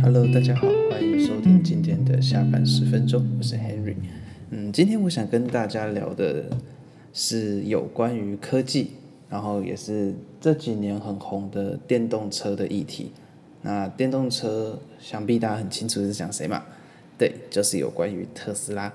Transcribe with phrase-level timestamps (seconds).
[0.00, 3.96] Hello，大家好，欢迎收听今天的下班十分钟，我是 Henry。
[4.50, 6.44] 嗯，今天我想跟大家聊的
[7.12, 8.92] 是有关于科技，
[9.28, 13.10] 然后也是这几年很红的电动车的议题。
[13.62, 16.62] 那电动车，想必大家很清楚是讲谁嘛？
[17.18, 18.92] 对，就是有关于特斯拉。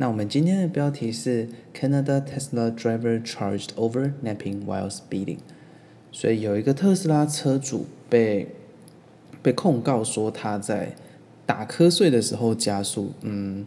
[0.00, 5.36] 那我们今天的标题是 Canada Tesla driver charged over napping while speeding。
[6.10, 8.48] 所以有一个特斯拉车主被
[9.42, 10.94] 被控告说他在
[11.44, 13.12] 打瞌睡的时候加速。
[13.20, 13.66] 嗯，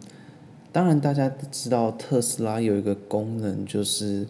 [0.72, 4.26] 当然大家知道特斯拉有一个功能就是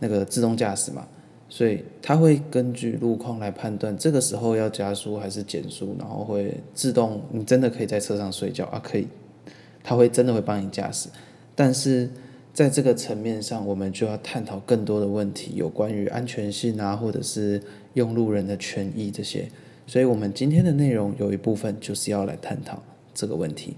[0.00, 1.06] 那个自动驾驶嘛。
[1.48, 9.06] 所以它会根据路况来判断这个时候要加速还是减速，然后会自动，你真的可以在车上睡觉啊，可以，
[9.84, 11.08] 它会真的会帮你驾驶。
[11.56, 12.08] 但是
[12.54, 17.60] 在这个层面上，我们就要探讨更多的问题，有关于安全性啊，或者是
[17.94, 19.48] 用路人的权益这些。
[19.88, 23.74] 所以我们今天的内容有一部分就是要来探讨这个问题。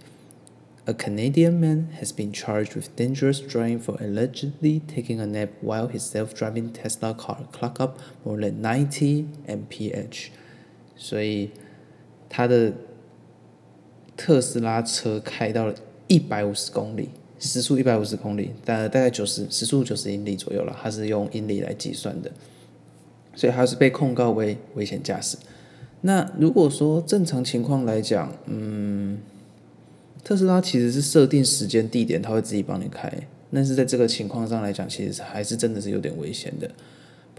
[0.87, 5.87] A Canadian man has been charged with dangerous driving for allegedly taking a nap while
[5.89, 10.29] his self-driving Tesla car clocked up more than 90 mph。
[10.97, 11.51] 所以，
[12.31, 12.73] 他的
[14.17, 15.75] 特斯拉车开到了
[16.07, 20.77] 一百五十公里，时速一百五十公里，大大概九十时速九十英里左右了。
[20.83, 22.31] 它是用英里来计算的，
[23.35, 25.37] 所以他是被控告为危险驾驶。
[26.01, 29.19] 那如果说正常情况来讲，嗯。
[30.25, 33.11] 特斯拉其实是设定时间地点，它会自己帮你开。
[33.51, 36.71] 但是在这个情况上来讲，其实还是真的是有点危险的。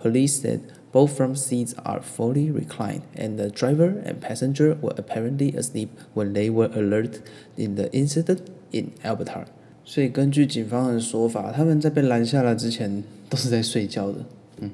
[0.02, 0.62] Police said
[0.92, 6.34] both front seats are fully reclined, and the driver and passenger were apparently asleep when
[6.34, 7.20] they were alert
[7.58, 8.40] in the incident
[8.72, 9.46] in Alberta。
[9.90, 14.20] 所以根据警方的说法，他们在被拦下来之前都是在睡觉的。
[14.60, 14.70] 嗯，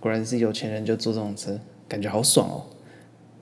[0.00, 2.64] 果然是有钱人就坐这种车，感觉好爽哦，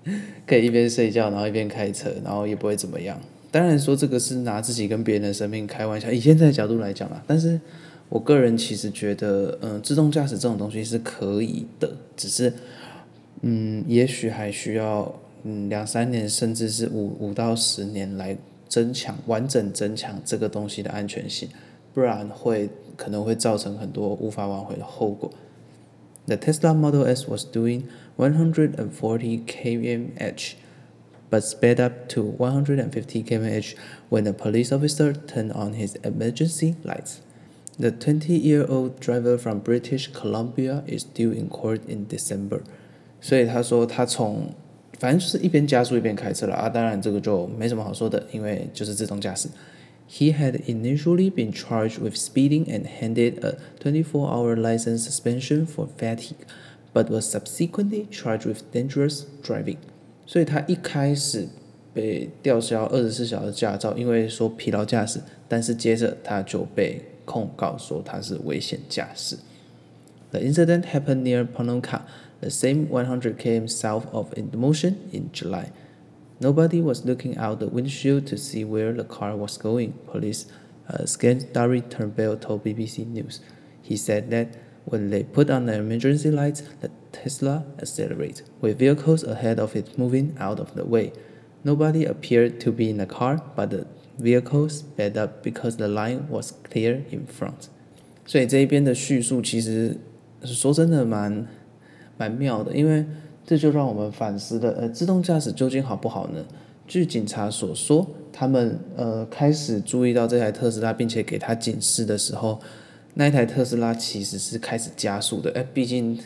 [0.45, 3.17] 可以一边睡觉，然后一边开车，然后也不会怎么样。
[3.53, 7.61] 当然说这个是拿自己跟别人的生命开玩笑，以现在的角度来讲啦，但是
[8.09, 12.53] 我个人其实觉得，嗯，自动驾驶这种东西是可以的，只是，
[13.43, 18.37] 嗯，也许还需要嗯两三年，甚至是五五到十年来
[18.68, 21.50] 增强完整增强这个东西的安全性，
[21.94, 25.32] 不然会可能会造成很多无法挽回的后果。
[26.26, 27.84] The Tesla Model S was doing
[28.18, 30.54] 140 km/h.
[31.34, 33.76] but sped up to 150 km/h
[34.10, 37.22] when a police officer turned on his emergency lights.
[37.80, 42.62] The 20-year-old driver from British Columbia is due in court in December.
[43.20, 44.54] 所以他说他从
[44.99, 49.49] 反正就是一边加速一边开车了啊，当然这个就没什么好说的，因为就是自动驾驶。
[50.11, 56.47] He had initially been charged with speeding and handed a 24-hour license suspension for fatigue,
[56.95, 59.77] but was subsequently charged with dangerous driving.
[60.27, 61.49] 所以他一开始
[61.93, 69.37] 被吊销二十四小时驾照，因为说疲劳驾驶，但是接着他就被控告说他是危险驾驶。
[70.31, 72.01] The incident happened near Ponoka,
[72.42, 75.72] the same 100 km south of Indomotion in July.
[76.40, 79.94] Nobody was looking out the windshield to see where the car was going.
[80.08, 80.48] Police,
[80.90, 83.40] uh, Scandari Turnbull told BBC News.
[83.82, 89.24] He said that when they put on the emergency lights, the Tesla accelerated, with vehicles
[89.24, 91.14] ahead of it moving out of the way.
[91.64, 96.28] Nobody appeared to be in the car, but the vehicle sped up because the line
[96.28, 97.70] was clear in front.
[98.26, 99.98] 所以这一边的叙述其实
[100.44, 101.46] 说真的蛮
[102.19, 103.07] 蛮妙的，因为
[103.47, 106.45] 这就让我们反思了，呃，自动驾驶究竟好不好呢？
[106.87, 112.61] 据警察所说，他们呃开始注意到这台特斯拉，并且给他警示的时候，
[113.15, 116.19] 那一台特斯拉其实是开始加速的，哎，毕竟。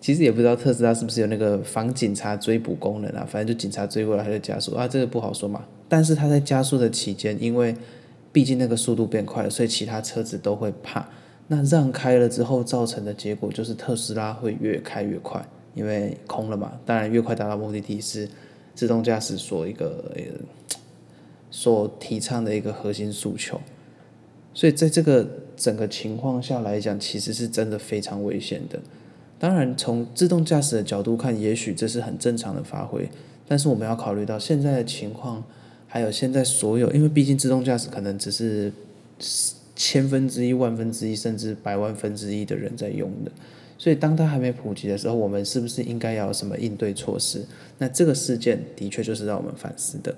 [0.00, 5.64] 其实也不知道特斯拉是不是有那个防警察追捕功能啊，反正就警察追过来，他就加速啊，这个不好说嘛。
[5.88, 7.74] 但是它在加速的期间，因为
[8.30, 11.08] 毕竟那个速度变快了，所以其他车子都会怕。
[11.50, 15.42] 那让开了之后，造成的结果就是特斯拉会越开越快，
[15.74, 16.78] 因为空了嘛。
[16.84, 18.28] 当然，越快达到目的地是
[18.74, 20.12] 自动驾驶所一个
[21.50, 23.58] 所提倡的一个核心诉求。
[24.52, 28.78] 所以在这个整个情况下来讲，其实是真的非常危险的。
[29.38, 33.08] 当然，从自动驾驶的角度看，也许这是很正常的发挥。
[33.46, 35.42] 但是我们要考虑到现在的情况，
[35.86, 38.70] 还有现在所有，因为毕竟自动驾驶可能只是
[39.78, 43.30] 千分之一、万分之一，甚至百万分之一的人在用的。
[43.78, 47.46] 所以，当它还没普及的时候，我们是不是应该要有什么应对措施？
[47.78, 50.16] 那这个事件的确就是让我们反思的。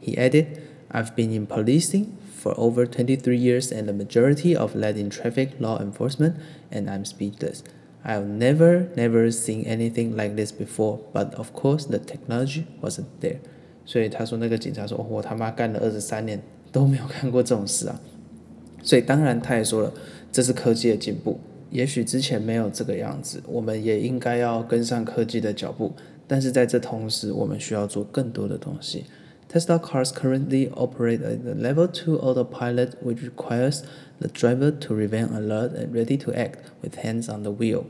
[0.00, 0.46] He added,
[0.92, 2.06] "I've been in policing
[2.40, 6.34] for over 23 years and the majority of that in traffic law enforcement,
[6.70, 7.62] and I'm speechless.
[8.04, 13.38] I've never, never seen anything like this before, but of course the technology wasn't there.
[13.84, 16.40] 所以他说那个警察说，我他妈干了二十三年
[16.70, 18.00] 都没有看过这种事啊。
[18.84, 19.92] 所以当然他也说了，
[20.30, 21.40] 这是科技的进步，
[21.70, 25.92] 也许之前没有这个样子，我们也应该要跟上科技的脚步。
[26.28, 29.06] 但是在这同时，我们需要做更多的东西。
[29.50, 33.80] Tesla cars currently operate at the level two autopilot, which requires
[34.18, 37.84] the driver to remain alert and ready to act with hands on the wheel。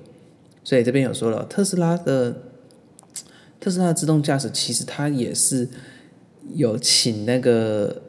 [0.63, 2.37] 所以这边有说了，特斯拉的
[3.59, 5.69] 特斯拉自动驾驶其实它也是
[6.55, 8.03] 有请那个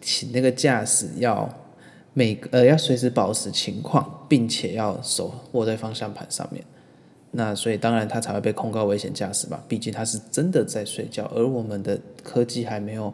[0.00, 1.54] 请那个驾驶要。
[2.12, 6.64] 每呃要随时保持情况，并且要手握在方向盘上面，
[7.30, 13.12] 那所以当然他才会被控告危险驾驶吧，毕竟他是真的在睡觉，而我们的科技还没有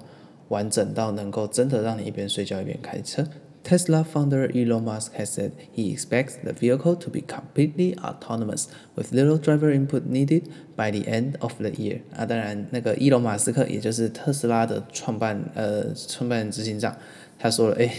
[0.49, 3.27] 完整到能够真的让你一边睡觉一边开车。
[3.63, 9.37] Tesla founder Elon Musk has said he expects the vehicle to be completely autonomous with little
[9.37, 10.45] driver input needed
[10.75, 12.01] by the end of the year。
[12.17, 16.97] 啊，当然那个伊隆马斯克也就是特斯拉的创办呃创办执行长，
[17.39, 17.91] 他说了，诶。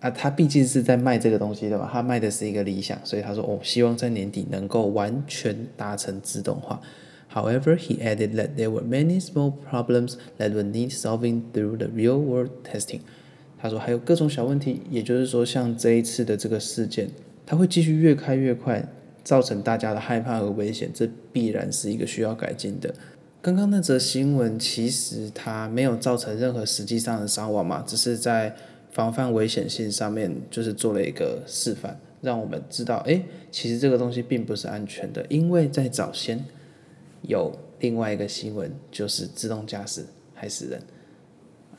[0.00, 6.80] 啊，他毕竟是在卖这个东西的嘛，他卖的是一个理想，所以他说，哦，希望在年底能够完全达成自动化。
[7.30, 12.48] However, he added that there were many small problems that would need solving through the real-world
[12.64, 13.00] testing。
[13.58, 17.10] 他说还有各种小问题，也就是说，像这一次的这个事件，
[17.44, 18.82] 它会继续越开越快，
[19.22, 22.94] 造成大家的害怕和危险，这必然是一个需要改进的。
[23.42, 28.56] 刚刚那则新闻其实它没有造成任何实际上的伤亡嘛，只是在。
[28.90, 36.44] 防范危险性上面就是做了一个示范，让我们知道，哎，其实这个东西并不是安全的，因为在早先
[37.22, 40.04] 有另外一个新闻，就是自动驾驶
[40.34, 40.82] 害死人。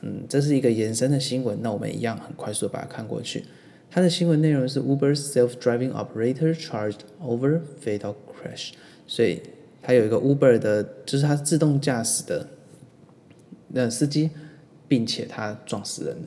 [0.00, 3.44] 嗯，这是一个延伸的新闻，那我们一样很快速把它看过去。
[3.88, 8.70] 它的新闻内容是 Uber self-driving operator charged over fatal crash，
[9.06, 9.42] 所以
[9.82, 12.48] 它有一个 Uber 的，就是它自动驾驶的
[13.68, 14.30] 那司机，
[14.88, 16.22] 并且他撞死人了。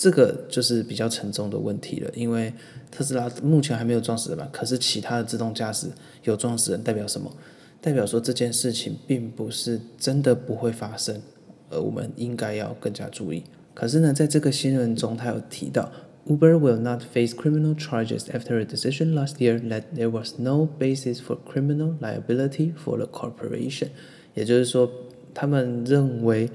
[0.00, 2.54] 这个就是比较沉重的问题了，因为
[2.88, 5.88] 特斯拉目前还没有撞死人嘛，可是其他的自动驾驶
[6.22, 7.28] 有撞死人，代表什么？
[7.80, 11.20] 代表说这件事情并不是真的不会发生，
[11.68, 13.42] 而我们应该要更加注意。
[13.74, 15.90] 可是呢，在这个新闻中，他有提到
[16.28, 21.16] ，Uber will not face criminal charges after a decision last year that there was no basis
[21.16, 23.88] for criminal liability for the corporation，
[24.34, 24.88] 也就是说，
[25.34, 26.48] 他们认为。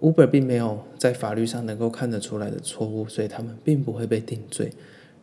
[0.00, 4.72] Uber 并没有在法律上能够看得出来的错误，所以他们并不会被定罪。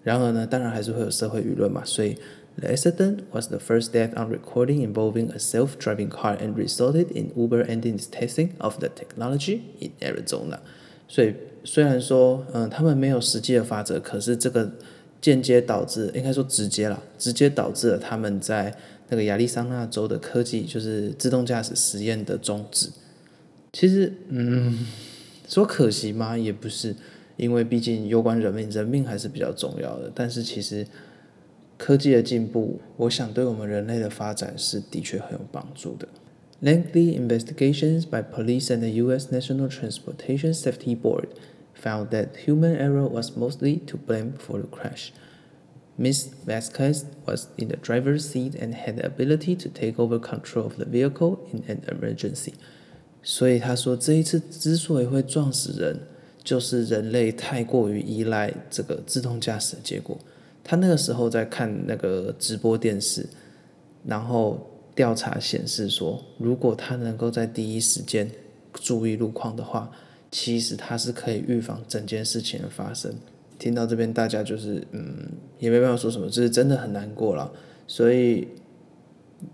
[0.03, 1.81] 然而呢，当然还是会有社会舆论嘛。
[1.85, 2.17] 所以
[2.59, 7.63] ，the accident was the first death on recording involving a self-driving car and resulted in Uber
[7.65, 10.59] ending its testing of the technology in Arizona。
[11.07, 11.33] 所以，
[11.63, 14.71] 虽然说，嗯，他们没有实际的法则，可是这个
[15.21, 18.75] 间接导致，应该说直接了，直接导致了他们在
[19.09, 22.89] 那个亚利桑那州的科技，就是自动驾驶实验的终止。
[23.72, 24.78] 其实，嗯，
[25.46, 26.36] 说可惜吗？
[26.36, 26.96] 也不是，
[27.36, 30.10] 因为毕竟攸关人命，人命还是比较重要的。
[30.14, 30.86] 但是其实
[31.76, 36.08] 科技的进步，我想对我们人类的发展是的确很有帮助的。
[36.60, 39.28] Lengthy investigations by police and the U.S.
[39.30, 41.28] National Transportation Safety Board
[41.80, 45.12] found that human error was mostly to blame for the crash.
[45.96, 46.30] Ms.
[46.44, 50.78] Vasquez was in the driver's seat and had the ability to take over control of
[50.78, 52.54] the vehicle in an emergency.
[53.25, 55.97] 所以他说，这一次之所以会撞死人，
[56.43, 60.17] 就是人类太过于依赖这个自动驾驶的结果。
[60.61, 63.25] 他那个时候在看那个直播电视，
[64.05, 68.29] 然后调查显示说，如果他能够在第一时间
[68.73, 69.89] 注意路况的话，
[70.29, 73.13] 其实他是可以预防整件事情的发生。
[73.57, 77.49] 听到这边，大家就是嗯，也没办法说什么，就是真的很难过了。
[77.87, 78.49] 所以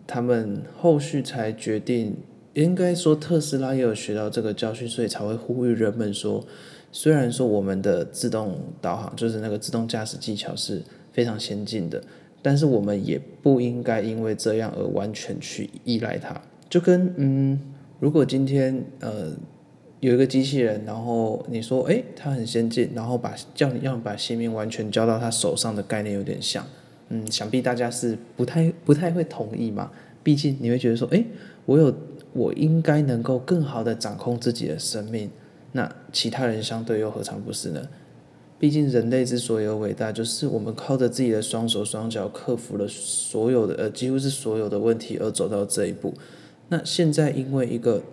[0.08, 2.16] 他们后续才决定。
[2.54, 6.44] 应该说，特斯拉也有学到这个教训，所以才会呼吁人们说，
[6.92, 10.82] 虽然说我们的自动导航就是那个自动驾驶技巧是
[11.14, 12.02] 非常先进的，
[12.42, 16.42] 但是我们也不应该因为这样而完全去依赖它。
[16.70, 17.60] 就跟嗯，
[18.00, 19.32] 如果今天呃
[20.00, 26.66] 有一个机器人，然后你说诶，它很先进，然后把叫你要把性命完全交到他手上的概念有点像，
[27.10, 29.92] 嗯，想必大家是不太不太会同意嘛。
[30.22, 31.26] 毕竟你会觉得说，诶，
[31.70, 31.94] 我有。
[32.32, 35.32] 我应该能够更好的掌控自己的生命，
[35.72, 37.82] 那其他人相对又何尝不是呢？
[38.60, 46.14] 毕竟人类之所以有伟大，就是我们靠着自己的双手双脚克服了所有的呃，几乎是所有的问题而走到这一步。
[46.68, 48.04] 那现在因为一个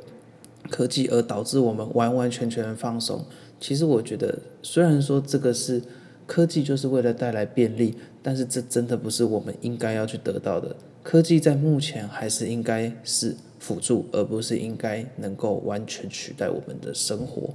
[0.71, 3.27] 科技而导致我们完完全全放松，
[3.61, 5.83] 其实我觉得，虽然说这个是
[6.27, 10.75] 科技就是为了带来便利，但是这真的不是我们应该要去得到的。
[11.03, 17.55] 科技在目前还是应该是辅助，而不是应该能够完全取代我们的生活。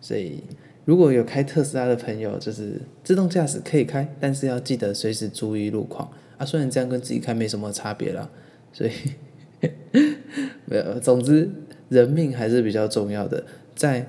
[0.00, 0.42] 所以，
[0.84, 6.44] 如果有开特斯拉的朋友，就是自动驾驶可以开，但是要记得随时注意路况啊。
[6.44, 8.30] 虽然这样跟自己开没什么差别啦，
[8.72, 8.92] 所以
[10.66, 11.00] 没有。
[11.00, 11.50] 总之，
[11.88, 13.44] 人命还是比较重要的。
[13.74, 14.06] 在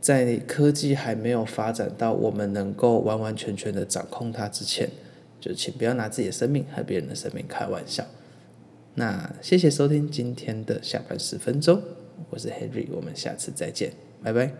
[0.00, 4.88] 在科技还没有发展到我们能够完完全全的掌控它之前，
[5.40, 8.04] 就请不要拿自己的生命和别人的生命开玩笑。
[8.98, 11.80] 那谢谢收听今天的下班十分钟，
[12.30, 13.92] 我是 Henry，我们下次再见，
[14.24, 14.52] 拜拜。